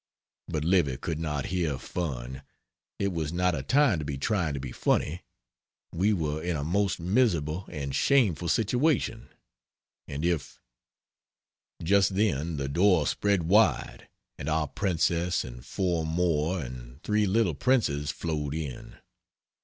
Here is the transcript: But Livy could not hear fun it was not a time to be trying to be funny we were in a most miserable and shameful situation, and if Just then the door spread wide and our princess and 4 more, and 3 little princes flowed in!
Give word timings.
But 0.47 0.63
Livy 0.65 0.97
could 0.97 1.19
not 1.19 1.45
hear 1.53 1.77
fun 1.77 2.41
it 2.97 3.09
was 3.09 3.31
not 3.31 3.53
a 3.53 3.61
time 3.61 3.99
to 3.99 4.03
be 4.03 4.17
trying 4.17 4.55
to 4.55 4.59
be 4.59 4.71
funny 4.71 5.21
we 5.93 6.11
were 6.11 6.41
in 6.41 6.55
a 6.55 6.63
most 6.63 6.99
miserable 6.99 7.65
and 7.69 7.93
shameful 7.93 8.49
situation, 8.49 9.29
and 10.07 10.25
if 10.25 10.59
Just 11.83 12.15
then 12.15 12.57
the 12.57 12.67
door 12.67 13.05
spread 13.05 13.43
wide 13.43 14.07
and 14.39 14.49
our 14.49 14.67
princess 14.67 15.43
and 15.43 15.63
4 15.63 16.07
more, 16.07 16.59
and 16.59 17.03
3 17.03 17.27
little 17.27 17.53
princes 17.53 18.09
flowed 18.09 18.55
in! 18.55 18.95